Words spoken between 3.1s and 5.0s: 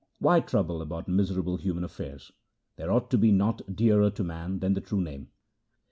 to be naught dearer to man than the True